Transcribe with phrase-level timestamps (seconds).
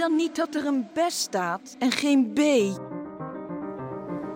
[0.00, 2.40] dan niet dat er een B staat en geen B?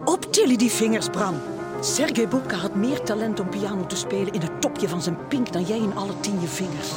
[0.05, 1.35] Optillen die vingers, Bram.
[1.81, 5.53] Sergej Bubka had meer talent om piano te spelen in het topje van zijn pink
[5.53, 6.91] dan jij in alle tien je vingers.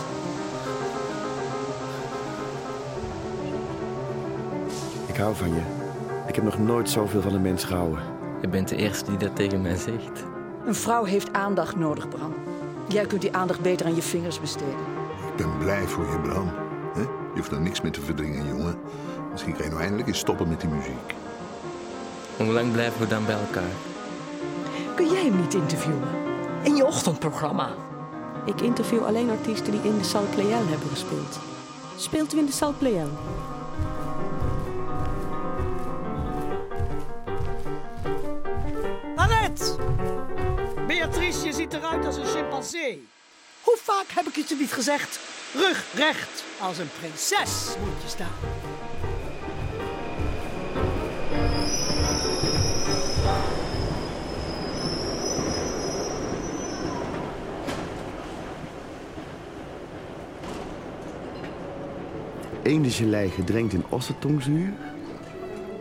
[5.06, 5.62] Ik hou van je.
[6.28, 8.00] Ik heb nog nooit zoveel van een mens gehouden.
[8.42, 10.24] Je bent de eerste die dat tegen mij zegt.
[10.66, 12.34] Een vrouw heeft aandacht nodig, Bram.
[12.88, 14.86] Jij kunt die aandacht beter aan je vingers besteden.
[15.28, 16.67] Ik ben blij voor je, Bram.
[17.34, 18.80] Je hoeft er niks meer te verdringen, jongen.
[19.32, 21.14] Misschien kan je nou eindelijk eens stoppen met die muziek.
[22.38, 23.72] Hoe lang blijven we dan bij elkaar?
[24.96, 26.08] Kun jij hem niet interviewen?
[26.64, 27.70] In je ochtendprogramma.
[28.46, 31.40] Ik interview alleen artiesten die in de Salle Pleyel hebben gespeeld.
[31.98, 33.10] Speelt u in de Salle Pleyel?
[39.16, 39.76] Annette!
[40.88, 43.08] Beatrice, je ziet eruit als een chimpansee.
[43.62, 45.20] Hoe vaak heb ik het je niet gezegd?
[45.54, 48.28] Rug recht, als een prinses moet je staan.
[62.64, 64.74] Eendengelei gedrenkt in ossetongzuur.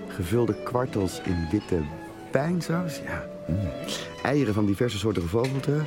[0.08, 1.82] Gevulde kwartels in witte
[2.30, 3.00] pijnsaus.
[3.04, 3.24] Ja.
[3.46, 3.68] mm.
[4.22, 5.82] Eieren van diverse soorten gevogelte.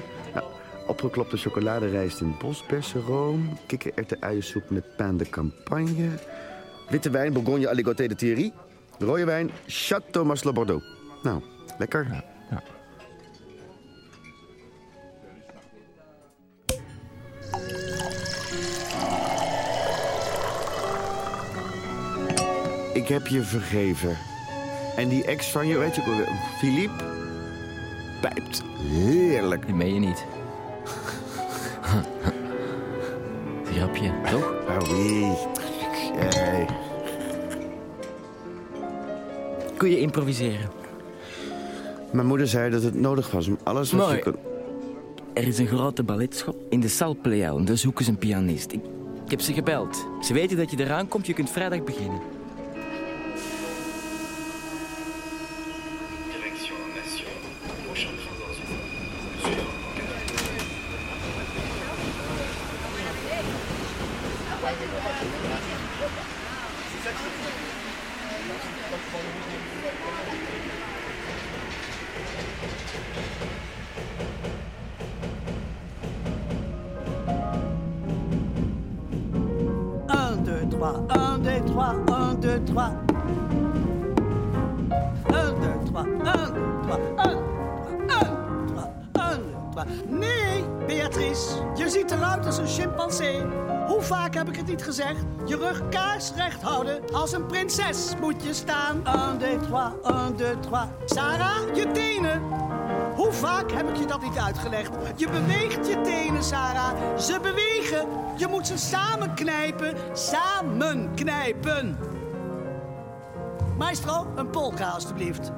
[0.90, 3.58] Opgeklopte chocoladerijst in bospersenroom.
[3.68, 6.10] Kikkererwten uiensoep met pain de campagne.
[6.90, 8.52] Witte wijn, Bourgogne Aligoté de Thierry.
[9.00, 10.86] Rode wijn, Château Marcelot Bordeaux.
[11.24, 11.42] Nou,
[11.78, 12.24] lekker.
[22.94, 24.18] Ik heb je vergeven.
[24.96, 27.04] En die ex van je, weet je, wel, Philippe,
[28.22, 29.66] pijpt heerlijk.
[29.66, 30.26] Die meen je niet.
[33.74, 34.54] Grapje, toch?
[34.68, 35.32] Oh, oui.
[36.16, 36.68] Hey.
[39.78, 40.70] Kun je improviseren?
[42.12, 44.22] Mijn moeder zei dat het nodig was om alles wat je Mooi.
[44.22, 44.36] kon...
[45.34, 47.64] Er is een grote balletschop in de Salle Pleyel.
[47.66, 48.72] Daar zoeken ze een pianist.
[48.72, 48.82] Ik,
[49.26, 50.06] ik heb ze gebeld.
[50.22, 51.28] Ze weten dat je eraan komt.
[51.28, 52.20] Je kunt vrijdag beginnen.
[99.70, 100.80] 3, 1, 2, 3.
[101.06, 102.42] Sarah, je tenen.
[103.16, 104.90] Hoe vaak heb ik je dat niet uitgelegd?
[105.16, 107.18] Je beweegt je tenen, Sarah.
[107.18, 108.08] Ze bewegen.
[108.36, 109.94] Je moet ze samen knijpen.
[110.14, 111.98] Samen knijpen.
[113.78, 115.52] Maestro, een polka alstublieft.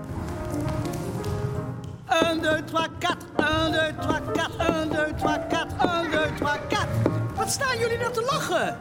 [2.07, 3.17] 1, 2, 3, 4.
[3.37, 4.59] 1, 2, 3, 4.
[4.67, 5.67] 1, 2, 3, 4.
[5.89, 6.87] 1, 2, 3, 4.
[7.35, 8.77] Wat staan jullie nou te lachen?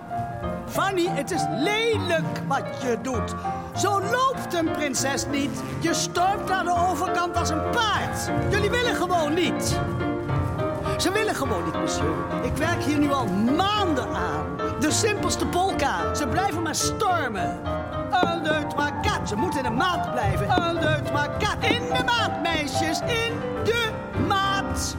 [0.66, 3.34] Fanny, het is lelijk wat je doet.
[3.76, 5.62] Zo loopt een prinses niet.
[5.80, 8.30] Je stormt naar de overkant als een paard.
[8.50, 9.78] Jullie willen gewoon niet.
[10.98, 12.14] Ze willen gewoon niet, monsieur.
[12.42, 13.26] Ik werk hier nu al
[13.56, 14.56] maanden aan.
[14.80, 16.14] De simpelste polka.
[16.14, 17.60] Ze blijven maar stormen.
[18.24, 19.26] Un, deux, trois, quatre.
[19.26, 20.46] Ze moeten in de maat blijven.
[20.46, 21.26] Un, deux, trois.
[21.60, 23.00] In de maat, meisjes.
[23.00, 23.90] In de
[24.28, 24.96] maat.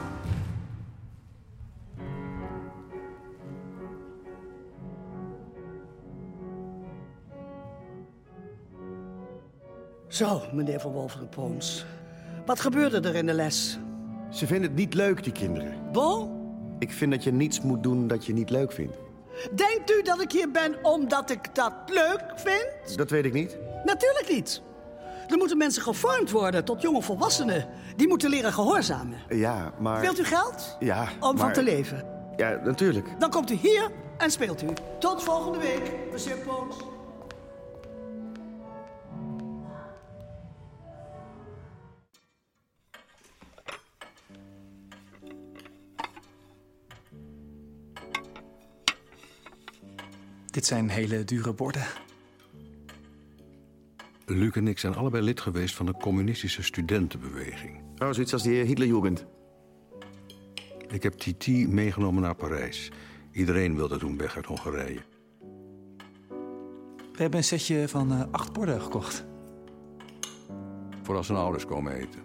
[10.12, 11.84] Zo, meneer Van Wolferen-Poons.
[12.46, 13.78] Wat gebeurde er in de les?
[14.30, 15.74] Ze vinden het niet leuk, die kinderen.
[15.92, 16.30] Bon?
[16.78, 18.96] Ik vind dat je niets moet doen dat je niet leuk vindt.
[19.54, 22.96] Denkt u dat ik hier ben omdat ik dat leuk vind?
[22.96, 23.56] Dat weet ik niet.
[23.84, 24.62] Natuurlijk niet.
[25.28, 27.68] Er moeten mensen gevormd worden tot jonge volwassenen.
[27.96, 29.18] Die moeten leren gehoorzamen.
[29.28, 30.00] Ja, maar...
[30.00, 30.76] Wilt u geld?
[30.78, 32.04] Ja, Om van te leven.
[32.36, 33.08] Ja, natuurlijk.
[33.18, 34.66] Dan komt u hier en speelt u.
[34.98, 36.76] Tot volgende week, meneer Poons.
[50.52, 51.86] Dit zijn hele dure borden.
[54.26, 57.80] Luc en ik zijn allebei lid geweest van de communistische studentenbeweging.
[57.98, 59.26] Oh, zoiets als die Hitlerjugend.
[60.88, 62.90] Ik heb Titi meegenomen naar Parijs.
[63.32, 65.00] Iedereen wilde toen weg uit Hongarije.
[67.12, 69.24] We hebben een setje van eh, acht borden gekocht.
[71.02, 72.20] Voor als hun ouders komen eten.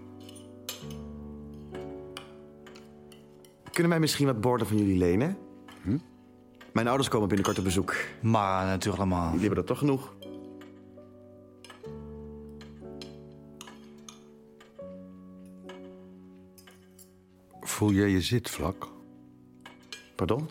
[3.71, 5.37] Kunnen wij misschien wat borden van jullie lenen?
[5.83, 5.97] Hm?
[6.77, 7.95] Mijn ouders komen binnenkort op bezoek.
[8.21, 9.03] Maar natuurlijk.
[9.09, 10.13] Jullie hebben er toch genoeg?
[17.61, 18.87] Voel jij je zitvlak?
[20.15, 20.49] Pardon?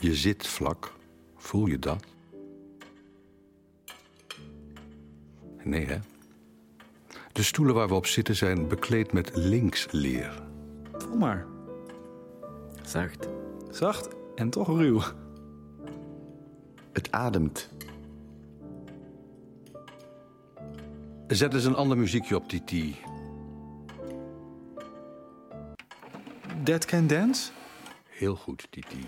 [0.00, 0.92] Je zitvlak.
[1.36, 2.04] Voel je dat?
[5.64, 5.98] Nee, hè?
[7.32, 10.42] De stoelen waar we op zitten zijn bekleed met linksleer.
[10.92, 11.46] Voel maar.
[12.82, 13.28] Zacht.
[13.70, 15.02] Zacht en toch ruw.
[16.92, 17.70] Het ademt.
[21.26, 22.96] Zet eens een ander muziekje op, Titi.
[26.62, 27.50] Dead Can Dance?
[28.08, 29.06] Heel goed, Titi.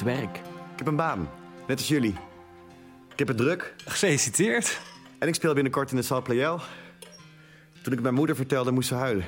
[0.00, 0.36] Heeft werk.
[0.72, 1.28] Ik heb een baan.
[1.66, 2.14] Net als jullie.
[3.12, 3.74] Ik heb het druk.
[3.84, 4.80] Gefeliciteerd.
[5.18, 6.60] En ik speel binnenkort in de Salle Pleyel.
[7.72, 9.24] Toen ik het mijn moeder vertelde, moest ze huilen.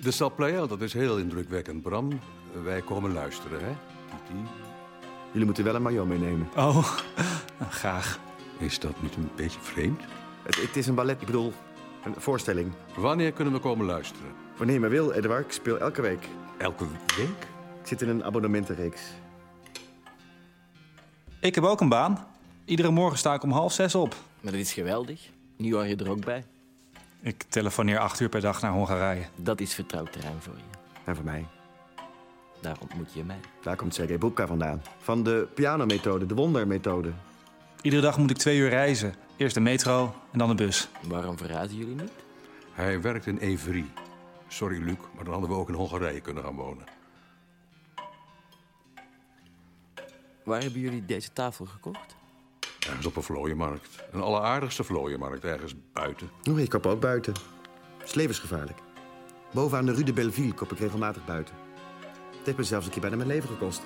[0.00, 2.20] De Sal Pleyel, dat is heel indrukwekkend, Bram.
[2.64, 3.72] Wij komen luisteren, hè,
[4.26, 4.40] Titi?
[5.30, 6.48] Jullie moeten wel een maillot meenemen.
[6.56, 6.74] Oh,
[7.58, 8.18] nou, graag.
[8.58, 10.00] Is dat niet een beetje vreemd?
[10.42, 11.52] Het, het is een ballet, ik bedoel,
[12.04, 12.72] een voorstelling.
[12.96, 14.32] Wanneer kunnen we komen luisteren?
[14.56, 15.44] Wanneer je maar wil, Edouard.
[15.44, 16.28] Ik speel elke week.
[16.58, 16.84] Elke
[17.16, 17.46] week?
[17.80, 19.00] Ik zit in een abonnementenreeks.
[21.40, 22.26] Ik heb ook een baan.
[22.64, 24.16] Iedere morgen sta ik om half zes op.
[24.40, 25.28] Maar dat is geweldig.
[25.56, 26.44] Nu hoor je er ook bij.
[27.20, 29.24] Ik telefoneer acht uur per dag naar Hongarije.
[29.36, 30.78] Dat is vertrouwd terrein voor je.
[31.04, 31.46] En voor mij.
[32.60, 33.40] Daar ontmoet je mij.
[33.62, 34.82] Daar komt Sergej Bubka vandaan.
[34.98, 37.12] Van de pianomethode, de wondermethode.
[37.82, 39.14] Iedere dag moet ik twee uur reizen.
[39.36, 40.88] Eerst de metro en dan de bus.
[41.08, 42.12] Waarom verraden jullie niet?
[42.72, 43.84] Hij werkt in Evry.
[44.48, 46.84] Sorry, Luc, maar dan hadden we ook in Hongarije kunnen gaan wonen.
[50.50, 52.16] Waar hebben jullie deze tafel gekocht?
[52.86, 54.04] Ergens op een vlooienmarkt.
[54.12, 56.30] Een alleraardigste vlooienmarkt, ergens buiten.
[56.50, 57.32] Oh, ik koop ook buiten.
[57.98, 58.78] Het is levensgevaarlijk.
[59.52, 61.54] Bovenaan de Rue de Belleville koop ik regelmatig buiten.
[62.36, 63.82] Het heeft me zelfs een keer bijna mijn leven gekost.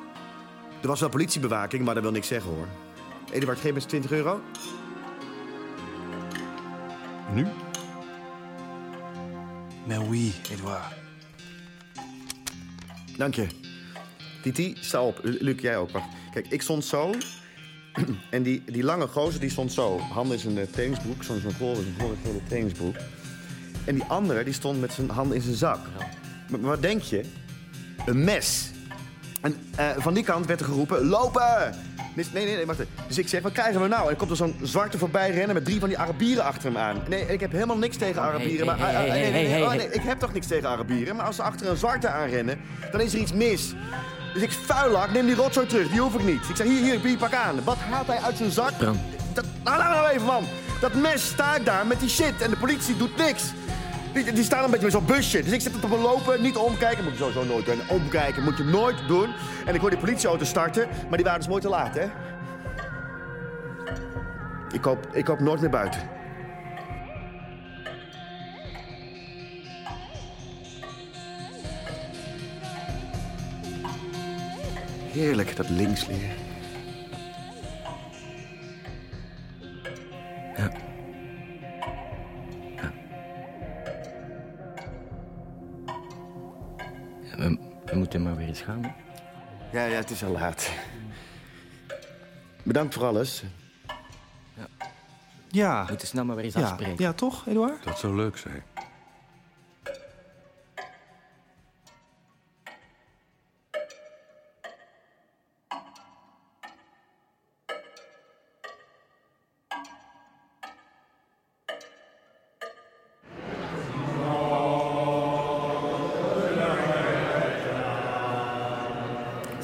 [0.83, 2.69] Er was wel politiebewaking, maar dat wil niks zeggen hoor.
[3.33, 4.41] Eduard, geef me eens 20 euro.
[7.33, 7.47] Nu?
[9.87, 10.95] Mais oui, Edouard.
[13.17, 13.64] Dank je.
[14.45, 15.19] Titi, sta op.
[15.23, 15.91] Lu- Luc, jij ook.
[15.91, 16.07] Wacht.
[16.33, 17.11] Kijk, ik stond zo.
[18.31, 19.99] En die, die lange gozer die stond zo.
[19.99, 21.23] Handen in zijn eh, trainingsbroek.
[21.23, 22.95] Zo'n zo'n volle, zo'n volle gele trainingsbroek.
[23.85, 25.79] En die andere die stond met zijn handen in zijn zak.
[26.49, 27.25] Maar, wat denk je?
[28.07, 28.71] Een mes.
[29.41, 31.75] En eh, van die kant werd er geroepen, lopen!
[32.15, 32.93] Nee, nee, nee, wacht even.
[33.09, 34.03] Dus ik zeg, wat krijgen we nou?
[34.05, 36.77] En er komt er zo'n zwarte voorbij rennen met drie van die Arabieren achter hem
[36.79, 37.03] aan.
[37.09, 38.67] Nee, ik heb helemaal niks tegen Oh, Arabieren.
[38.67, 41.17] maar, nee, nee, oh, nee, ik heb toch niks tegen Arabieren.
[41.17, 42.61] Maar als ze achter een zwarte aanrennen,
[42.93, 43.75] dan is er iets mis.
[44.35, 46.49] Dus ik vuilak, neem die rotzooi terug, die hoef ik niet.
[46.49, 47.65] Ik zeg, hier, hier, hier, pak aan.
[47.65, 48.79] Wat haalt hij uit zijn zak?
[48.79, 49.01] Bram.
[49.33, 50.45] Dat, nou, nou, nou even, man.
[50.81, 53.53] Dat mes sta ik daar met die shit en de politie doet niks.
[54.13, 55.43] Die, die staan een beetje met zo'n busje.
[55.43, 57.05] Dus ik zit er op een lopen, niet omkijken.
[57.05, 57.81] Moet je sowieso nooit doen.
[57.89, 59.29] Omkijken moet je nooit doen.
[59.67, 62.07] En ik hoor die politieauto starten, maar die waren dus mooi te laat, hè?
[64.73, 66.01] Ik koop, ik koop nooit meer buiten.
[75.15, 76.37] Heerlijk, dat linksleer.
[87.37, 88.83] We, we moeten maar weer eens gaan.
[88.83, 88.89] hè?
[89.79, 90.71] Ja, ja, het is al laat.
[92.63, 93.43] Bedankt voor alles.
[95.49, 95.83] Ja.
[95.83, 97.05] We moeten snel maar weer eens Ja, afspreken.
[97.05, 97.85] ja toch, Edouard?
[97.85, 98.63] Dat zou leuk zijn.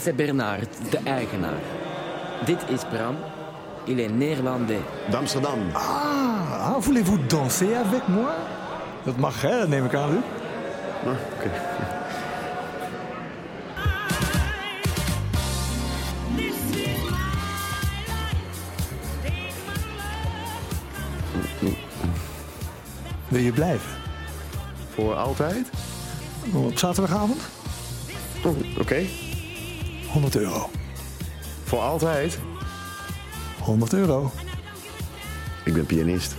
[0.03, 1.61] C'est Bernard, de eigenaar.
[2.47, 3.17] Dit is Bram.
[3.87, 4.81] Il est néerlandais.
[5.11, 5.59] D'Amsterdam.
[5.75, 8.35] Ah, voulez-vous danser avec moi
[9.05, 9.59] Dat mag, hè?
[9.59, 10.23] Dat neem ik aan, Luc.
[11.05, 11.51] Ah, oké.
[23.29, 23.91] Wil je blijven?
[24.95, 25.71] Voor altijd?
[26.53, 27.41] Op zaterdagavond?
[28.45, 29.07] Oh, Oké.
[30.13, 30.71] 100 euro.
[31.65, 32.39] Voor altijd.
[33.61, 34.33] 100 euro.
[35.65, 36.35] Ik ben pianist.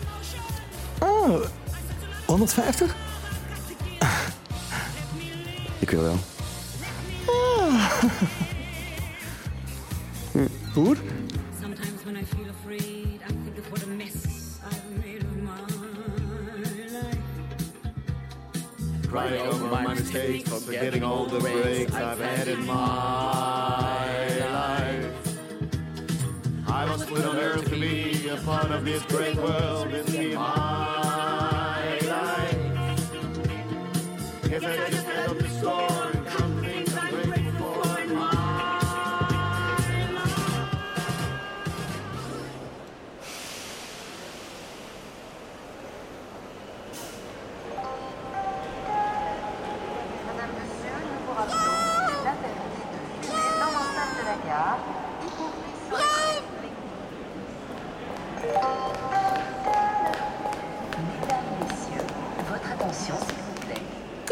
[1.00, 1.46] Oh,
[2.26, 2.96] 150?
[5.80, 6.18] Ik wil wel.
[10.74, 10.98] Goed.
[10.98, 11.21] Sometimes
[19.12, 25.38] Crying over my mistakes, forgetting all the breaks I've had in my life.
[26.66, 29.88] I was put on earth to be a part of this great world.
[29.92, 32.56] It's me my life.
[34.46, 35.01] I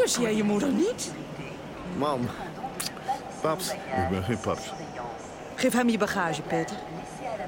[0.10, 1.12] Kus jij je moeder niet?
[1.98, 2.28] Mam.
[3.42, 3.72] Paps.
[3.72, 4.74] Ik ben geen paps.
[5.56, 6.76] Geef hem je bagage, Peter.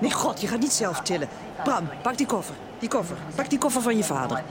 [0.01, 1.27] Nee, god, je gaat niet zelf tillen.
[1.63, 2.55] Bram, pak die koffer.
[2.79, 3.17] Die koffer.
[3.35, 4.43] Pak die koffer van je vader.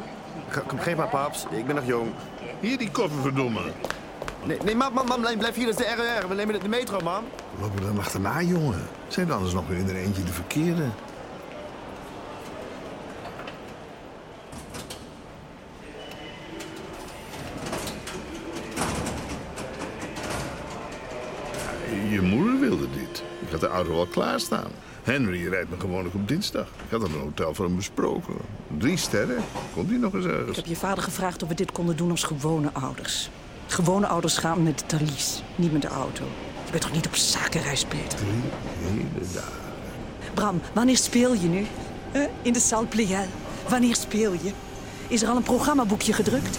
[0.66, 1.46] Kom, geef maar, paps.
[1.50, 2.12] Ik ben nog jong.
[2.60, 3.60] Hier die koffer, verdomme.
[4.44, 5.66] Nee, nee mam, mam, mam, blijf hier.
[5.66, 6.28] Dat is de RER.
[6.28, 7.24] We nemen de metro, mam.
[7.54, 8.88] We lopen dan achterna, jongen.
[9.08, 10.84] Zijn er anders nog weer in er eentje de verkeerde?
[21.90, 23.22] Ja, Je moeder wilde dit.
[23.40, 24.70] Ik had de auto al klaarstaan.
[25.02, 26.66] Henry rijdt me gewoonlijk op dinsdag.
[26.66, 28.34] Ik had in een hotel voor hem besproken.
[28.78, 29.36] Drie sterren.
[29.74, 30.56] Komt hij nog eens Ik ergens?
[30.56, 33.30] heb je vader gevraagd of we dit konden doen als gewone ouders.
[33.66, 36.24] Gewone ouders gaan met de talies, niet met de auto.
[36.64, 38.18] Je bent toch niet op zakenreis, Peter?
[38.18, 38.28] Drie
[38.80, 39.52] hele dagen.
[40.34, 41.66] Bram, wanneer speel je nu?
[42.12, 42.22] Huh?
[42.42, 43.26] In de Salle Pleyel.
[43.68, 44.50] Wanneer speel je?
[45.08, 46.58] Is er al een programmaboekje gedrukt?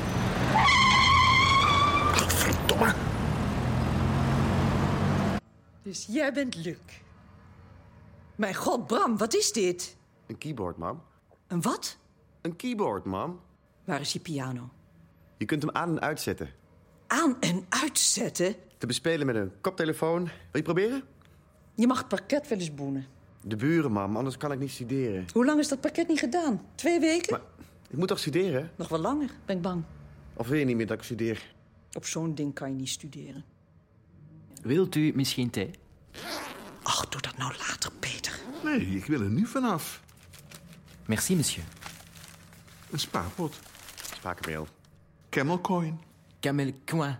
[5.81, 6.77] Dus jij bent Luc.
[8.35, 9.97] Mijn god, Bram, wat is dit?
[10.27, 11.01] Een keyboard, mam.
[11.47, 11.97] Een wat?
[12.41, 13.39] Een keyboard, mam.
[13.83, 14.69] Waar is je piano?
[15.37, 16.49] Je kunt hem aan en uitzetten.
[17.07, 18.55] Aan en uitzetten?
[18.77, 20.23] Te bespelen met een koptelefoon.
[20.23, 21.03] Wil je proberen?
[21.75, 23.05] Je mag het parket wel eens boenen.
[23.41, 24.17] De buren, mam.
[24.17, 25.25] Anders kan ik niet studeren.
[25.33, 26.61] Hoe lang is dat parket niet gedaan?
[26.75, 27.31] Twee weken?
[27.31, 27.41] Maar
[27.89, 28.71] ik moet toch studeren?
[28.75, 29.83] Nog wel langer, ben ik bang.
[30.33, 31.53] Of wil je niet meer dat ik studeer?
[31.93, 33.43] Op zo'n ding kan je niet studeren.
[34.61, 35.71] Wilt u misschien thee?
[36.83, 38.39] Ach, doe dat nou later, Peter.
[38.63, 40.01] Nee, ik wil er nu vanaf.
[41.05, 41.63] Merci, monsieur.
[42.91, 43.59] Een spaarpot.
[44.15, 44.67] Spakenmeel.
[45.29, 45.99] Camel coin.
[46.39, 47.17] Camel coin.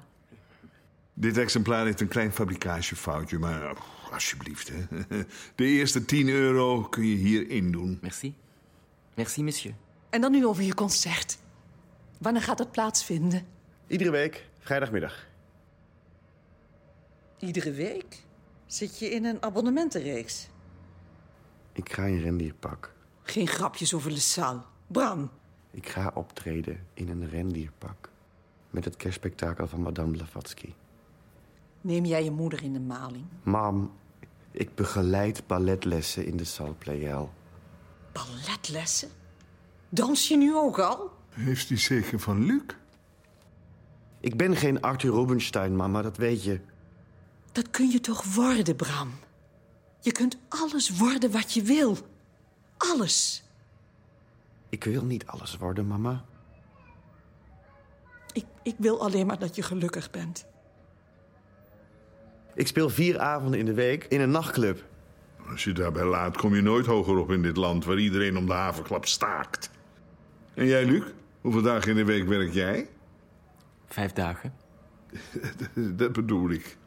[1.13, 4.69] Dit exemplaar heeft een klein fabrikagefoutje, maar oh, alsjeblieft.
[4.69, 4.86] Hè.
[5.55, 7.98] De eerste 10 euro kun je hierin doen.
[8.01, 8.36] Merci.
[9.15, 9.75] Merci, monsieur.
[10.10, 11.38] En dan nu over je concert.
[12.17, 13.45] Wanneer gaat dat plaatsvinden?
[13.88, 15.29] Iedere week, vrijdagmiddag.
[17.41, 18.24] Iedere week?
[18.65, 20.48] Zit je in een abonnementenreeks?
[21.74, 22.93] Ik ga in rendierpak.
[23.24, 24.62] Geen grapjes over Le Salle.
[24.88, 25.29] Bram,
[25.71, 28.10] Ik ga optreden in een rendierpak.
[28.69, 30.74] Met het kerstspektakel van Madame Blavatsky.
[31.81, 33.25] neem jij je moeder in de maling?
[33.43, 33.91] Mam,
[34.51, 37.31] ik begeleid balletlessen in de Salle Pleyel.
[38.12, 39.10] Balletlessen?
[39.89, 41.12] Dans je nu ook al?
[41.29, 42.62] Heeft hij zeker van Luc?
[44.19, 46.60] Ik ben geen Arthur Rubinstein, mama, dat weet je.
[47.51, 49.12] Dat kun je toch worden, Bram?
[50.00, 51.98] Je kunt alles worden wat je wil.
[52.77, 53.43] Alles.
[54.70, 56.25] Ik wil niet alles worden, mama.
[58.34, 60.46] Ik, ik wil alleen maar dat je gelukkig bent.
[62.55, 64.86] Ik speel vier avonden in de week in een nachtclub.
[65.50, 67.86] Als je daarbij laat, kom je nooit hoger op in dit land...
[67.86, 69.72] waar iedereen om de havenklap staakt.
[70.53, 71.03] En jij, Luc?
[71.41, 72.89] Hoeveel dagen in de week werk jij?
[73.86, 74.53] Vijf dagen.
[75.98, 76.77] Dat bedoel ik.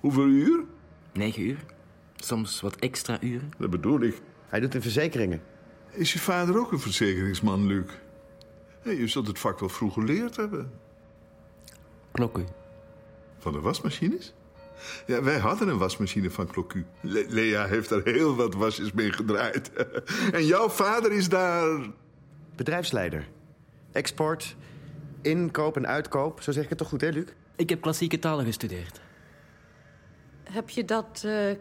[0.00, 0.64] Hoeveel uur?
[1.12, 1.58] Negen uur.
[2.16, 3.50] Soms wat extra uren.
[3.58, 4.20] Dat bedoel ik.
[4.48, 5.42] Hij doet in verzekeringen.
[5.90, 7.84] Is je vader ook een verzekeringsman, Luc?
[8.82, 10.70] Hé, je zult het vak wel vroeg geleerd hebben.
[12.12, 12.44] Klokku.
[13.38, 14.34] Van de wasmachines?
[15.06, 16.48] Ja, wij hadden een wasmachine van.
[17.00, 19.72] Le- Lea heeft daar heel wat wasjes mee gedraaid.
[20.32, 21.80] en jouw vader is daar...
[22.56, 23.28] Bedrijfsleider.
[23.92, 24.56] Export,
[25.22, 26.42] inkoop en uitkoop.
[26.42, 27.24] Zo zeg ik het toch goed, hè, Luc?
[27.56, 29.00] Ik heb klassieke talen gestudeerd.
[30.52, 31.56] Heb je dat eh,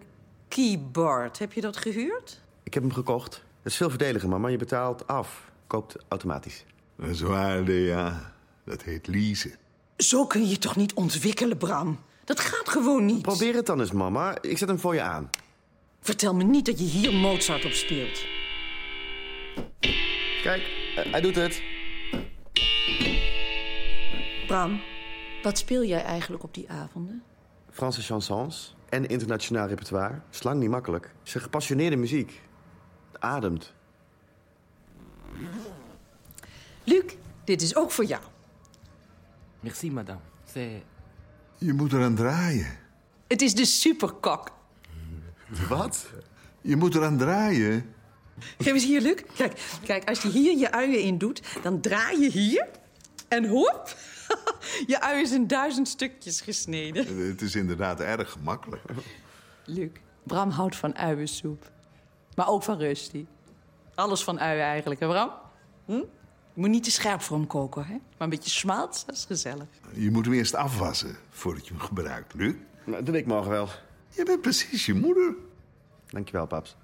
[0.48, 2.42] keyboard, heb je dat gehuurd?
[2.64, 3.34] Ik heb hem gekocht.
[3.34, 4.48] Het is veel verdediger, mama.
[4.48, 5.52] Je betaalt af.
[5.68, 6.66] Koopt automatisch.
[6.96, 8.34] Dat is waar, Lea.
[8.64, 9.56] Dat heet leasen.
[9.98, 12.00] Zo kun je je toch niet ontwikkelen, Bram?
[12.24, 13.22] Dat gaat gewoon niet.
[13.22, 14.42] Probeer het dan eens, mama.
[14.42, 15.30] Ik zet hem voor je aan.
[16.02, 18.26] Vertel me niet dat je hier Mozart op speelt.
[20.44, 20.62] Kijk,
[20.96, 21.62] eh, hij doet het.
[24.48, 24.82] Bram,
[25.44, 27.24] wat speel jij eigenlijk op die avonden?
[27.72, 30.20] Franse chansons en internationaal repertoire.
[30.30, 31.04] Slang niet makkelijk.
[31.06, 32.42] Het is een gepassioneerde muziek.
[33.12, 33.74] Het ademt.
[36.84, 37.04] Luc,
[37.44, 38.24] dit is ook voor jou.
[39.60, 40.20] Merci, madame.
[40.46, 40.84] C'est...
[41.58, 42.78] Je moet eraan draaien.
[43.28, 44.52] Het is de superkok.
[45.70, 46.06] Wat?
[46.62, 47.94] Je moet eraan draaien.
[48.58, 49.24] Geef eens hier, Luc.
[49.36, 52.68] Kijk, kijk, als je hier je uien in doet, dan draai je hier.
[53.28, 53.96] En hop,
[54.92, 57.28] je ui is in duizend stukjes gesneden.
[57.28, 58.82] Het is inderdaad erg gemakkelijk.
[59.66, 59.90] Luc,
[60.24, 61.72] Bram houdt van uiensoep.
[62.36, 63.26] Maar ook van Rusty.
[63.96, 65.32] Alles van uien eigenlijk, hè Bram?
[65.86, 65.92] Hm?
[65.92, 67.94] Je moet niet te scherp voor hem koken, hè?
[67.94, 69.68] Maar een beetje smaalt, dat is gezellig.
[69.94, 72.56] Je moet hem eerst afwassen voordat je hem gebruikt, Luc.
[72.84, 73.70] Nou, doe ik morgen wel.
[74.10, 75.36] Je bent precies je moeder.
[76.10, 76.76] Dankjewel, paps.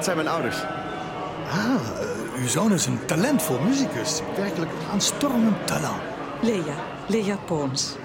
[0.00, 0.56] Dit zijn mijn ouders.
[1.50, 4.20] Ah, uw zoon is een talentvol muzikus.
[4.36, 6.02] Werkelijk aanstormend talent.
[6.40, 6.74] Lea,
[7.06, 7.96] Lea Pons.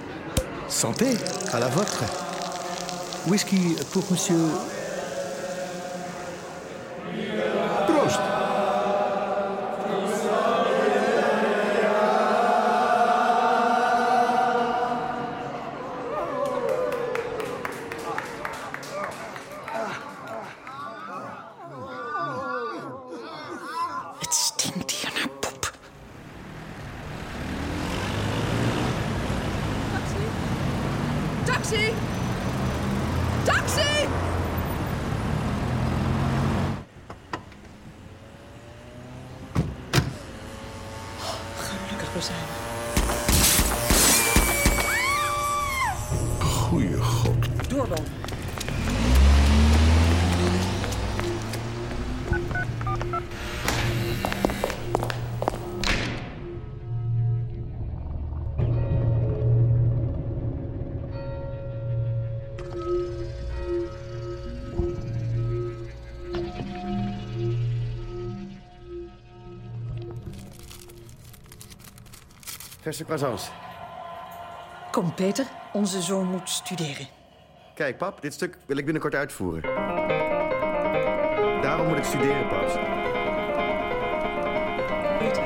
[0.68, 1.06] Santé,
[1.54, 2.06] à la vôtre.
[3.26, 4.50] Whisky pour monsieur...
[33.46, 34.08] Taxi!
[72.86, 73.52] Verse croissants.
[74.92, 75.46] Kom, Peter.
[75.74, 77.08] Onze zoon moet studeren.
[77.76, 79.62] Kijk, pap, dit stuk wil ik binnenkort uitvoeren.
[81.62, 82.74] Daarom moet ik studeren, paps.
[85.18, 85.44] Peter,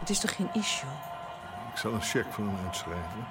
[0.00, 0.90] het is toch geen issue?
[1.72, 3.26] Ik zal een cheque voor hem uitschrijven.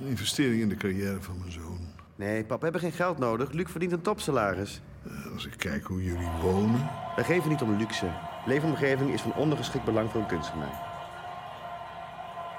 [0.00, 1.78] Een investering in de carrière van mijn zoon.
[2.16, 3.50] Nee, pap, we hebben geen geld nodig.
[3.52, 4.80] Luc verdient een topsalaris.
[5.06, 6.90] Eh, Als ik kijk hoe jullie wonen...
[7.16, 8.06] Wij geven niet om luxe.
[8.46, 10.96] Leefomgeving is van ondergeschikt belang voor een kunstenaar.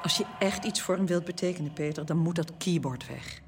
[0.02, 3.42] Als je echt iets voor hem wilt betekenen, Peter, dan moet dat keyboard weg.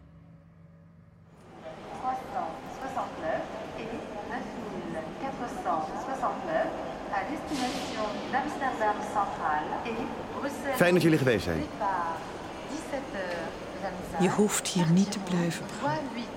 [2.01, 3.41] 369
[3.77, 3.87] et
[4.29, 6.71] 9469
[7.11, 9.95] à destination d'Amsterdam Central et
[10.39, 10.75] Bruxelles.
[10.75, 11.59] Fijn dat jullie geweest zijn.
[11.59, 12.17] Départ
[12.69, 15.65] 17 heures, mesdames et Je hoeft hier niet te blijven.
[15.79, 16.27] Voie 8.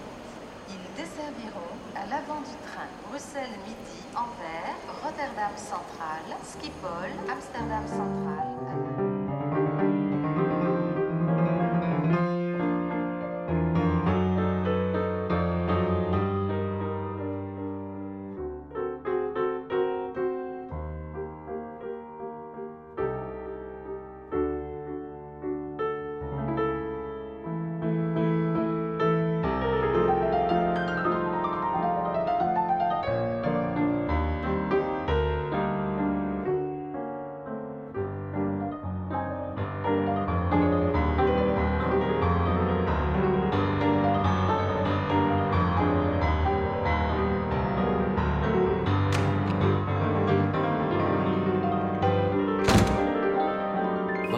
[0.74, 7.84] Ils desserviront à l'avant du train Bruxelles Midi, Anvers, Rotterdam Central, Schiphol, Amsterdam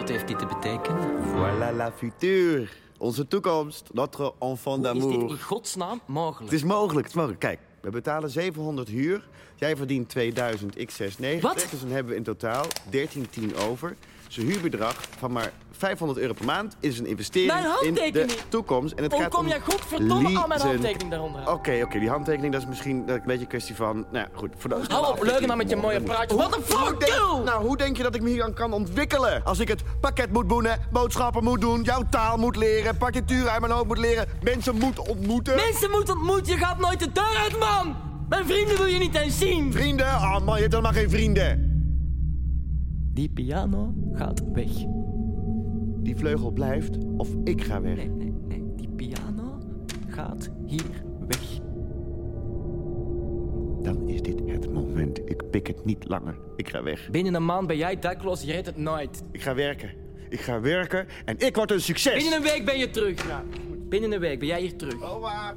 [0.05, 0.37] Central.
[0.37, 1.23] te betekenen?
[1.33, 2.67] Voilà la future.
[2.97, 3.89] Onze toekomst.
[3.93, 5.29] Notre enfant Hoe is dit d'amour.
[5.29, 6.51] in godsnaam mogelijk?
[6.51, 7.39] Het is mogelijk, het is mogelijk.
[7.39, 9.27] Kijk, we betalen 700 huur.
[9.55, 11.41] Jij verdient 2000 x 690.
[11.49, 11.67] Wat?
[11.71, 13.95] Dus dan hebben we in totaal 1310 over.
[14.35, 18.93] Een huurbedrag van maar 500 euro per maand is een investering in de toekomst.
[18.93, 21.51] En het Hoe gaat kom om jij godverdomme aan mijn handtekening daaronder?
[21.51, 23.95] Oké, oké, die handtekening dat is misschien dat een beetje een kwestie van...
[24.11, 26.37] Nou ja, goed, voor de Hou op, leuk nou met je mooie praatje.
[26.37, 27.43] What the Hoe fuck, denk- kill!
[27.43, 29.43] Nou, hoe denk je dat ik me hier aan kan ontwikkelen?
[29.43, 33.59] Als ik het pakket moet boenen, boodschappen moet doen, jouw taal moet leren, partituur uit
[33.59, 35.55] mijn hoofd moet leren, mensen moet ontmoeten.
[35.55, 37.95] Mensen moet ontmoeten, je gaat nooit de deur uit, man!
[38.29, 39.73] Mijn vrienden wil je niet eens zien!
[39.73, 40.07] Vrienden?
[40.07, 41.66] Oh man, je hebt helemaal geen vrienden.
[43.17, 44.71] Die piano gaat weg.
[45.99, 47.95] Die vleugel blijft of ik ga weg.
[47.95, 48.63] Nee, nee, nee.
[48.75, 49.59] Die piano
[50.07, 51.59] gaat hier weg.
[53.81, 55.29] Dan is dit het moment.
[55.29, 56.37] Ik pik het niet langer.
[56.55, 57.09] Ik ga weg.
[57.11, 59.23] Binnen een maand ben jij dakloos, je redt het nooit.
[59.31, 59.89] Ik ga werken.
[60.29, 62.13] Ik ga werken en ik word een succes.
[62.13, 63.41] Binnen een week ben je terug.
[63.89, 65.01] Binnen een week ben jij hier terug.
[65.01, 65.55] Oma.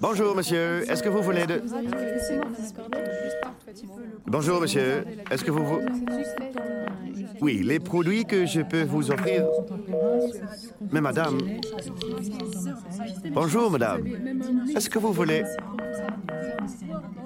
[0.00, 1.62] Bonjour monsieur, est-ce que vous voulez de...
[4.26, 5.64] Bonjour monsieur, est-ce que vous...
[5.64, 5.80] vous-
[7.40, 9.46] Oui, les produits que je peux vous offrir...
[10.90, 11.38] Mais madame...
[13.32, 14.06] Bonjour madame,
[14.76, 15.44] est-ce que vous voulez...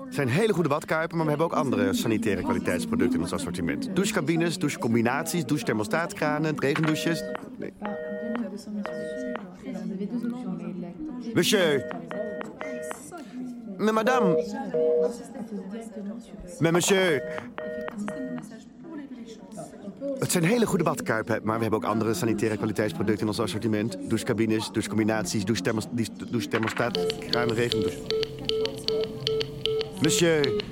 [0.07, 3.97] Het zijn hele goede badkuipen, maar we hebben ook andere sanitaire kwaliteitsproducten in ons assortiment.
[3.97, 7.25] Douchecabines, douchecombinaties, douchethermostaatkranen, regendouches.
[7.59, 7.73] Nee.
[11.35, 11.85] Monsieur.
[13.79, 14.37] Mais madame.
[16.61, 17.23] Mais monsieur.
[20.19, 23.97] Het zijn hele goede badkuipen, maar we hebben ook andere sanitaire kwaliteitsproducten in ons assortiment.
[24.09, 27.99] Douchecabines, douchecombinaties, douchethermos- die- douchethermostaatkranen, regendouche.
[30.03, 30.63] Monsieur.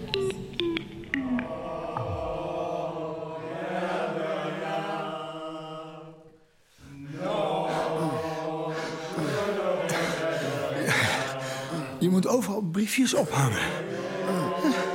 [12.82, 13.60] Briefjes ophangen.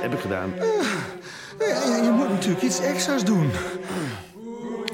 [0.00, 0.52] Heb ik gedaan.
[1.58, 3.50] Ja, ja, je moet natuurlijk iets extra's doen.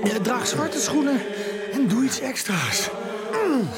[0.05, 1.21] Ja, draag zwarte schoenen
[1.73, 2.89] en doe iets extra's.
[3.47, 3.69] Mm.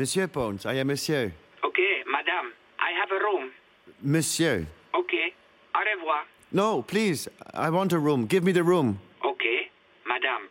[0.00, 1.30] Monsieur Pons, ah ja, monsieur.
[1.62, 3.50] Okay, madame, I have a room.
[4.02, 4.66] Monsieur.
[4.94, 5.34] Okay,
[5.74, 6.24] au revoir.
[6.52, 8.24] No, please, I want a room.
[8.24, 8.98] Give me the room.
[9.22, 9.68] Okay,
[10.06, 10.48] madame,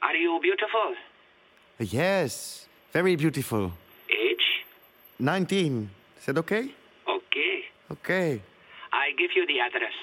[0.00, 0.94] are you beautiful?
[1.80, 3.72] Yes, very beautiful.
[4.10, 4.64] Age?
[5.18, 5.90] 19.
[6.20, 6.70] Is that okay?
[7.08, 8.40] Okay, Okay.
[8.92, 9.96] I give you the address.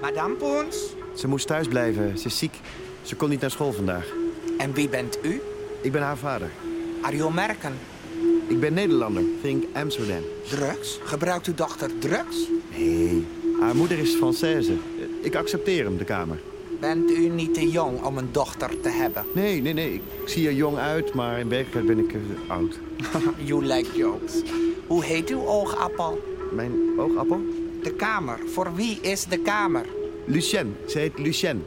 [0.00, 0.94] Madame Pons?
[1.14, 2.18] Ze moest thuis blijven.
[2.18, 2.54] Ze is ziek.
[3.02, 4.06] Ze kon niet naar school vandaag.
[4.58, 5.40] En wie bent u?
[5.80, 6.50] Ik ben haar vader.
[7.02, 7.72] Are you American?
[8.46, 9.22] Ik ben Nederlander.
[9.42, 10.22] Think Amsterdam.
[10.48, 11.00] Drugs?
[11.04, 12.48] Gebruikt uw dochter drugs?
[12.76, 13.26] Nee,
[13.60, 14.72] haar moeder is Française.
[15.22, 16.38] Ik accepteer hem, de kamer.
[16.80, 19.24] Bent u niet te jong om een dochter te hebben?
[19.34, 19.94] Nee, nee, nee.
[19.94, 22.78] Ik zie er jong uit, maar in werkelijkheid ben ik eh, oud.
[23.48, 24.42] you like jokes.
[24.86, 26.22] Hoe heet uw oogappel?
[26.52, 27.40] Mijn oogappel?
[27.88, 28.38] De kamer.
[28.46, 29.86] Voor wie is de kamer?
[30.26, 30.76] Lucien.
[30.86, 31.62] Ze heet Lucien.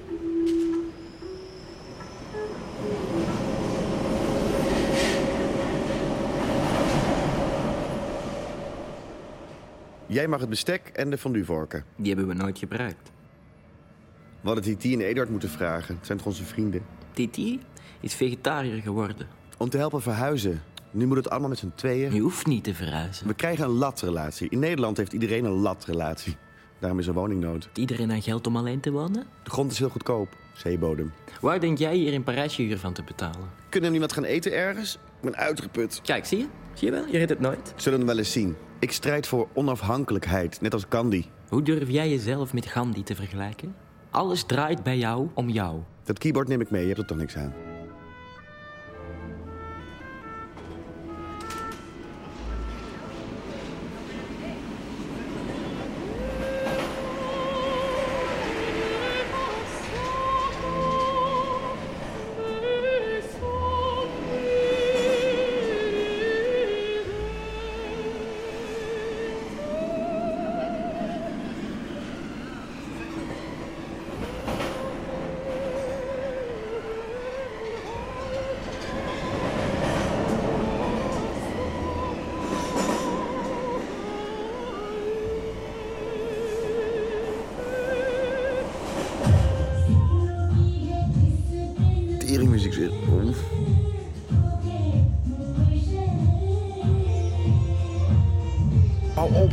[10.06, 11.84] Jij mag het bestek en de fonduevorken.
[11.96, 13.12] Die hebben we nooit gebruikt.
[14.42, 15.96] We hadden Titi en Eduard moeten vragen.
[15.96, 16.86] Het zijn toch onze vrienden?
[17.14, 17.60] Titi
[18.00, 19.28] is vegetariër geworden.
[19.58, 20.62] Om te helpen verhuizen.
[20.92, 22.14] Nu moet het allemaal met z'n tweeën.
[22.14, 23.28] Je hoeft niet te verhuizen.
[23.28, 24.50] We krijgen een latrelatie.
[24.50, 26.36] In Nederland heeft iedereen een latrelatie.
[26.80, 27.70] Daarom is er woningnood.
[27.74, 29.26] Iedereen aan geld om alleen te wonen?
[29.44, 30.38] De grond is heel goedkoop.
[30.54, 31.14] Zeebodem.
[31.42, 33.50] Waar denk jij hier in Parijs je huur van te betalen?
[33.70, 34.94] Kunnen we niet wat gaan eten ergens?
[34.94, 36.02] Ik ben uitgeput.
[36.04, 36.46] Kijk, zie je?
[36.74, 37.06] Zie je wel?
[37.08, 37.74] Je redt het nooit.
[37.76, 38.56] Zullen we wel eens zien.
[38.80, 41.26] Ik strijd voor onafhankelijkheid, net als Gandhi.
[41.50, 43.76] Hoe durf jij jezelf met Gandhi te vergelijken?
[44.10, 45.80] Alles draait bij jou om jou.
[46.04, 47.54] Dat keyboard neem ik mee, je hebt er toch niks aan.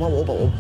[0.01, 0.53] Op, hou op, hou op.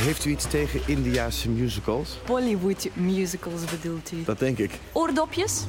[0.00, 2.18] Heeft u iets tegen Indiaanse musicals?
[2.26, 4.24] Bollywood musicals bedoelt u?
[4.24, 4.70] Dat denk ik.
[4.92, 5.64] Oordopjes?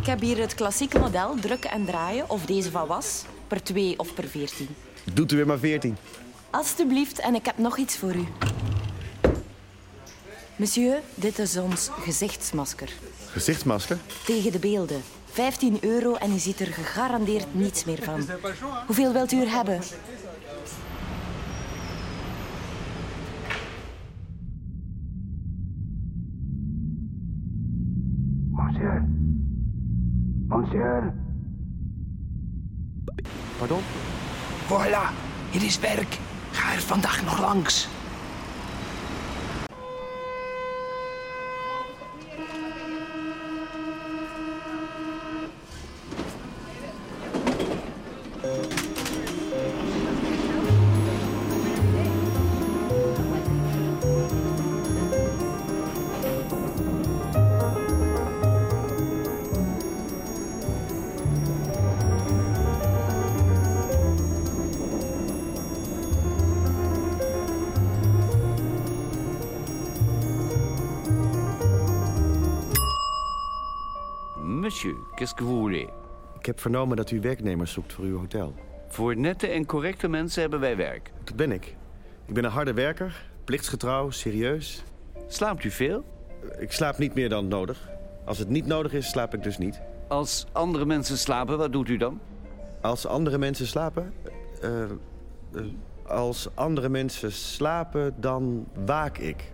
[0.00, 3.98] Ik heb hier het klassieke model, drukken en draaien, of deze van was, per 2
[3.98, 4.68] of per 14.
[5.12, 5.96] Doet u weer maar 14.
[6.50, 8.26] Alsjeblieft, en ik heb nog iets voor u.
[10.60, 12.92] Monsieur, dit is ons gezichtsmasker.
[13.26, 13.98] Gezichtsmasker?
[14.24, 15.02] Tegen de beelden.
[15.24, 18.26] 15 euro en u ziet er gegarandeerd niets meer van.
[18.86, 19.80] Hoeveel wilt u er hebben?
[28.50, 29.08] Monsieur.
[30.48, 31.14] Monsieur.
[33.58, 33.80] Pardon?
[34.66, 35.12] Voilà,
[35.50, 36.18] het is werk.
[36.50, 37.88] Ga er vandaag nog langs.
[76.38, 78.54] Ik heb vernomen dat u werknemers zoekt voor uw hotel.
[78.88, 81.10] Voor nette en correcte mensen hebben wij werk.
[81.24, 81.76] Dat ben ik.
[82.26, 84.82] Ik ben een harde werker, plichtsgetrouw, serieus.
[85.26, 86.04] Slaapt u veel?
[86.58, 87.88] Ik slaap niet meer dan nodig.
[88.24, 89.80] Als het niet nodig is, slaap ik dus niet.
[90.08, 92.20] Als andere mensen slapen, wat doet u dan?
[92.80, 94.12] Als andere mensen slapen...
[94.60, 94.90] eh, eh,
[96.06, 99.52] als andere mensen slapen, dan waak ik.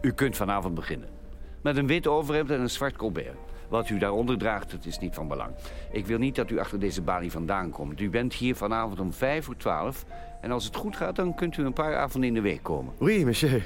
[0.00, 1.08] U kunt vanavond beginnen.
[1.60, 3.36] Met een wit overhemd en een zwart colbert.
[3.74, 5.50] Wat u daaronder draagt, het is niet van belang.
[5.90, 8.00] Ik wil niet dat u achter deze balie vandaan komt.
[8.00, 10.04] U bent hier vanavond om vijf voor twaalf.
[10.40, 12.94] En als het goed gaat, dan kunt u een paar avonden in de week komen.
[12.98, 13.64] Oui, monsieur.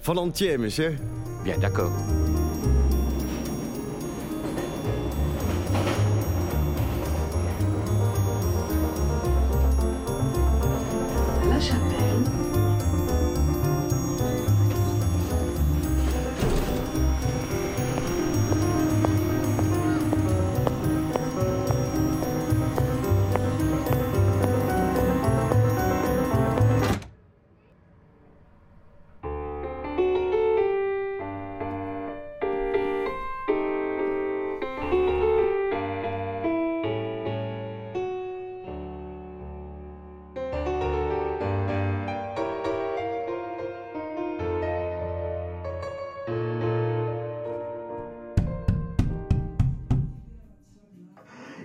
[0.00, 0.98] Volontiers, monsieur.
[1.42, 1.92] Bien, d'accord.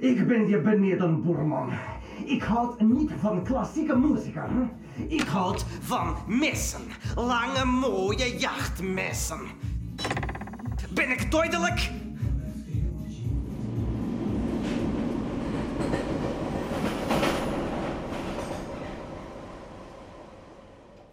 [0.03, 1.71] Ik ben je beneden, Boerman.
[2.25, 4.49] Ik houd niet van klassieke muzika.
[5.07, 6.81] Ik houd van messen.
[7.15, 9.39] Lange, mooie jachtmessen.
[10.93, 11.89] Ben ik duidelijk?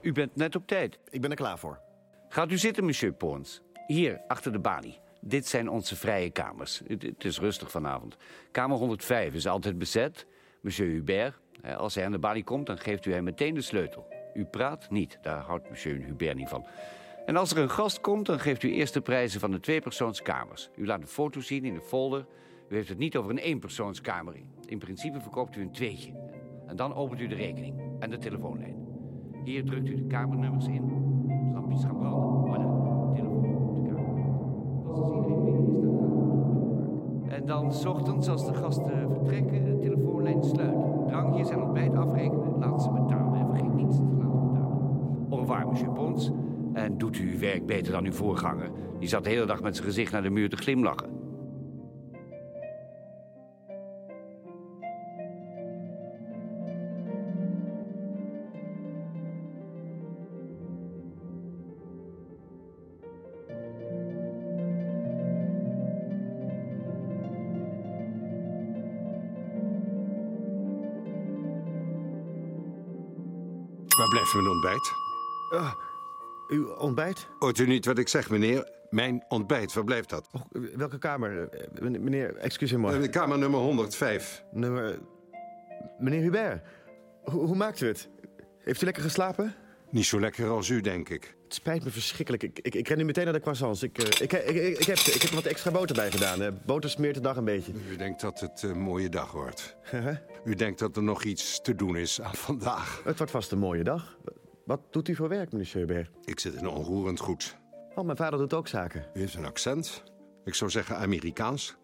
[0.00, 0.98] U bent net op tijd.
[1.10, 1.80] Ik ben er klaar voor.
[2.28, 3.62] Gaat u zitten, monsieur Poons.
[3.86, 4.98] Hier, achter de balie.
[5.20, 6.82] Dit zijn onze vrije kamers.
[6.86, 8.16] Het, is rustig vanavond.
[8.50, 10.26] Kamer 105 is altijd bezet.
[10.60, 11.34] Monsieur Hubert,
[11.76, 14.06] als hij aan de balie komt, dan geeft u hem meteen de sleutel.
[14.34, 16.66] U praat niet, daar houdt monsieur Hubert niet van.
[17.26, 20.70] En als er een gast komt, dan geeft u eerst de prijzen van de tweepersoonskamers.
[20.76, 22.26] U laat een foto zien in de folder.
[22.68, 24.34] U heeft het niet over een eenpersoonskamer.
[24.66, 26.12] In principe verkoopt u een tweetje.
[26.66, 28.86] En dan opent u de rekening en de telefoonlijn.
[29.44, 31.52] Hier drukt u de kamernummers in.
[31.52, 32.69] Lampjes gaan branden.
[37.50, 41.06] Dan 's ochtends, als de gasten vertrekken, de telefoonlijn sluiten.
[41.06, 43.40] Drankjes en ontbijt afrekenen, laat ze betalen.
[43.40, 45.26] En vergeet niets te laten betalen.
[45.30, 46.30] Revoir, monsieur Pons.
[46.72, 48.70] En doet u uw werk beter dan uw voorganger.
[48.98, 51.19] Die zat de hele dag met zijn gezicht naar de muur te glimlachen.
[74.34, 74.92] Mijn ontbijt?
[75.50, 75.72] Ah,
[76.48, 77.28] uw ontbijt?
[77.38, 78.70] Hoort u niet wat ik zeg, meneer?
[78.90, 80.28] Mijn ontbijt, waar blijft dat?
[80.76, 81.48] Welke kamer?
[81.48, 83.02] Eh, meneer- Meneer, excuseer-moi.
[83.02, 84.42] Eh, Kamer nummer 105.
[84.52, 84.98] Nummer...
[85.98, 86.62] Meneer Hubert,
[87.24, 88.08] hoe, hoe maakt u het?
[88.58, 89.54] Heeft u lekker geslapen?
[89.90, 91.36] Niet zo lekker als u, denk ik.
[91.50, 92.42] Het spijt me verschrikkelijk.
[92.42, 93.82] Ik, ik, ik ren nu meteen naar de croissants.
[93.82, 95.10] Ik, eh, ik, ik, ik, ik heb, ze.
[95.12, 96.60] ik heb er wat extra boter bij gedaan.
[96.66, 97.72] boter smeert de dag een beetje.
[97.90, 99.76] U denkt dat het een mooie dag wordt.
[100.44, 103.00] U denkt dat er nog iets te doen is aan vandaag.
[103.04, 104.18] Het wordt vast een mooie dag.
[104.64, 106.10] Wat doet u voor werk, meneer Hubert?
[106.24, 107.56] Ik zit in onroerend goed.
[107.94, 109.06] Oh, mijn vader doet ook zaken.
[109.14, 110.02] U heeft een accent.
[110.44, 111.76] Ik zou zeggen Amerikaans.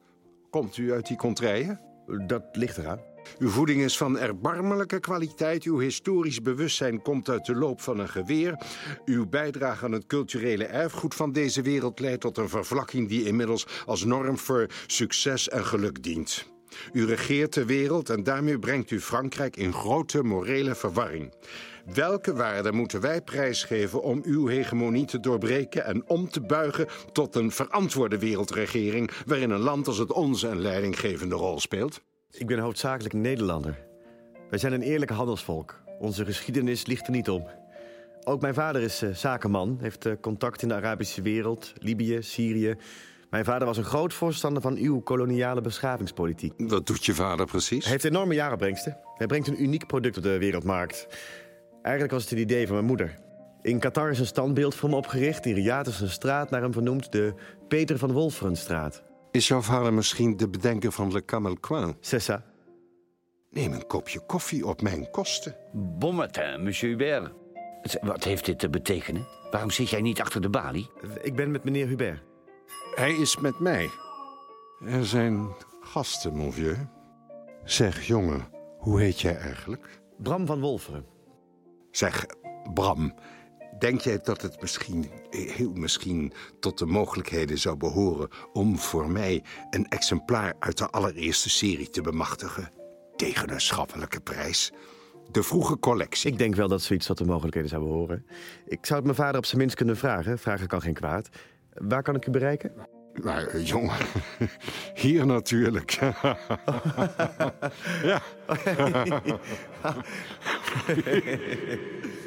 [0.51, 1.81] Komt u uit die contraien?
[2.27, 3.01] Dat ligt eraan.
[3.39, 5.65] Uw voeding is van erbarmelijke kwaliteit.
[5.65, 8.59] Uw historisch bewustzijn komt uit de loop van een geweer.
[9.05, 13.67] Uw bijdrage aan het culturele erfgoed van deze wereld leidt tot een vervlakking die inmiddels
[13.87, 16.55] als norm voor succes en geluk dient.
[16.93, 21.33] U regeert de wereld en daarmee brengt u Frankrijk in grote morele verwarring.
[21.95, 27.35] Welke waarden moeten wij prijsgeven om uw hegemonie te doorbreken en om te buigen tot
[27.35, 32.01] een verantwoorde wereldregering waarin een land als het onze een leidinggevende rol speelt?
[32.31, 33.79] Ik ben hoofdzakelijk Nederlander.
[34.51, 35.83] Wij zijn een eerlijk handelsvolk.
[35.99, 37.47] Onze geschiedenis ligt er niet om.
[38.25, 42.77] Ook mijn vader is eh, zakenman, heeft eh, contact in de Arabische wereld, Libië, Syrië.
[43.31, 46.53] Mijn vader was een groot voorstander van uw koloniale beschavingspolitiek.
[46.57, 47.83] Wat doet je vader precies?
[47.83, 48.99] Hij heeft enorme jarenbrengsten.
[49.17, 51.07] Hij brengt een uniek product op de wereldmarkt.
[51.83, 53.15] Eigenlijk was het het idee van mijn moeder.
[53.63, 55.47] In Qatar is een standbeeld voor hem opgericht.
[55.47, 57.35] In Riyadh is een straat naar hem vernoemd, de
[57.69, 59.03] Peter van Wolferenstraat.
[59.37, 61.97] Is jouw vader misschien de bedenker van Le Camelcoin?
[62.01, 62.43] C'est ça.
[63.51, 65.57] Neem een kopje koffie op mijn kosten.
[65.73, 67.33] Bon matin, monsieur Hubert.
[68.01, 69.27] Wat heeft dit te betekenen?
[69.51, 70.91] Waarom zit jij niet achter de balie?
[71.23, 72.23] Ik ben met meneer Hubert.
[72.95, 73.91] Hij is met mij.
[74.87, 75.49] Er zijn
[75.81, 76.79] gasten, mon vieux.
[77.65, 80.01] Zeg, jongen, hoe heet jij eigenlijk?
[80.19, 81.07] Bram van Wolferen.
[81.91, 82.27] Zeg,
[82.75, 83.15] Bram,
[83.79, 89.43] denk jij dat het misschien, heel misschien, tot de mogelijkheden zou behoren om voor mij
[89.71, 92.71] een exemplaar uit de allereerste serie te bemachtigen?
[93.17, 94.73] Tegen een schappelijke prijs.
[95.31, 96.31] De vroege collectie.
[96.31, 98.27] Ik denk wel dat zoiets tot de mogelijkheden zou behoren.
[98.67, 100.39] Ik zou het mijn vader op zijn minst kunnen vragen.
[100.39, 101.29] Vragen kan geen kwaad.
[101.73, 102.73] Waar kan ik u bereiken?
[103.23, 103.97] Maar eh, jongen,
[104.95, 105.91] hier natuurlijk.
[108.03, 108.23] ja.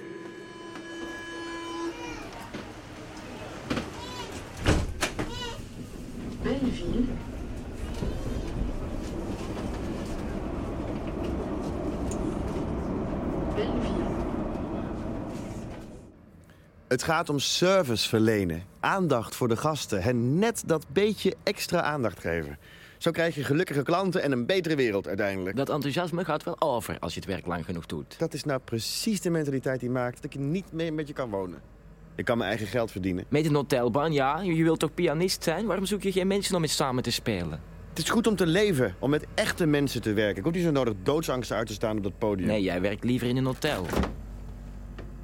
[16.88, 18.64] Het gaat om service verlenen.
[18.80, 20.01] Aandacht voor de gasten.
[20.01, 22.57] Hen net dat beetje extra aandacht geven.
[22.97, 25.55] Zo krijg je gelukkige klanten en een betere wereld uiteindelijk.
[25.55, 28.20] Dat enthousiasme gaat wel over als je het werk lang genoeg doet.
[28.20, 31.30] Dat is nou precies de mentaliteit die maakt dat ik niet meer met je kan
[31.30, 31.78] wonen.
[32.20, 33.26] Ik kan mijn eigen geld verdienen.
[33.30, 34.41] Met een hotelbaan, ja.
[34.41, 35.65] Je wilt toch pianist zijn?
[35.65, 37.61] Waarom zoek je geen mensen om mee samen te spelen?
[37.89, 40.38] Het is goed om te leven, om met echte mensen te werken.
[40.38, 42.47] Ik hoef niet zo nodig doodsangst uit te staan op dat podium.
[42.47, 43.86] Nee, jij werkt liever in een hotel.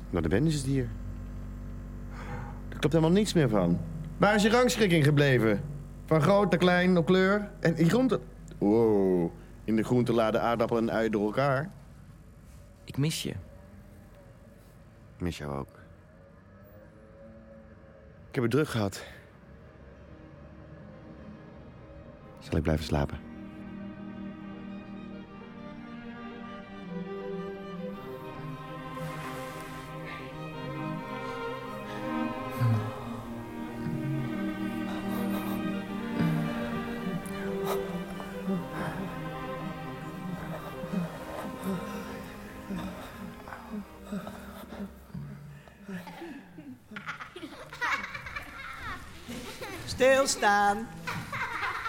[0.10, 0.90] Nou, de band is het hier.
[2.70, 3.80] Er klopt helemaal niets meer van.
[4.18, 5.62] Waar is je rangschikking gebleven?
[6.06, 7.52] Van groot naar klein op kleur?
[7.60, 8.22] En komt het.
[8.58, 9.32] Wow.
[9.64, 11.72] In de groentelade aardappel en ui door elkaar.
[12.84, 13.30] Ik mis je.
[13.30, 15.75] Ik mis jou ook.
[18.36, 19.04] Ik heb het druk gehad.
[22.40, 23.25] Zal ik blijven slapen?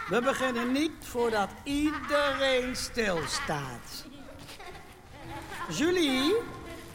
[0.09, 4.05] We beginnen niet voordat iedereen stilstaat.
[5.69, 6.35] Julie,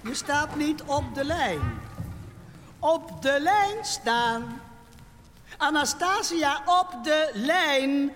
[0.01, 1.81] je staat niet op de lijn.
[2.79, 4.61] Op de lijn staan.
[5.57, 8.11] Anastasia, op de lijn.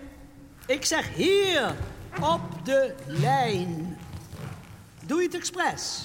[0.66, 1.74] Ik zeg hier,
[2.20, 3.98] op de lijn.
[5.04, 6.02] Doe je het expres?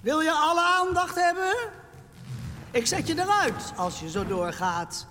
[0.00, 1.54] Wil je alle aandacht hebben?
[2.70, 5.06] Ik zet je eruit als je zo doorgaat.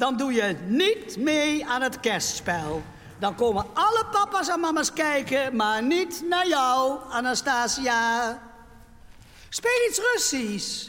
[0.00, 2.82] Dan doe je niet mee aan het kerstspel.
[3.18, 8.38] Dan komen alle papa's en mama's kijken, maar niet naar jou, Anastasia.
[9.48, 10.88] Speel iets Russisch.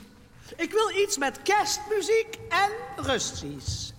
[0.55, 3.91] Ik wil iets met kerstmuziek en Russisch.